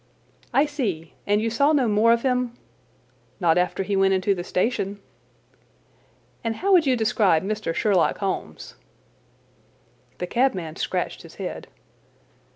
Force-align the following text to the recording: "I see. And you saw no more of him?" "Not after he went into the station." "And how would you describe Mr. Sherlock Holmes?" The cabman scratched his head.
"I 0.51 0.65
see. 0.65 1.13
And 1.27 1.43
you 1.43 1.51
saw 1.51 1.73
no 1.73 1.87
more 1.87 2.11
of 2.11 2.23
him?" 2.23 2.55
"Not 3.39 3.55
after 3.59 3.83
he 3.83 3.95
went 3.95 4.15
into 4.15 4.33
the 4.33 4.43
station." 4.43 4.99
"And 6.43 6.55
how 6.55 6.71
would 6.71 6.87
you 6.87 6.95
describe 6.95 7.43
Mr. 7.43 7.71
Sherlock 7.71 8.17
Holmes?" 8.17 8.73
The 10.17 10.25
cabman 10.25 10.77
scratched 10.77 11.21
his 11.21 11.35
head. 11.35 11.67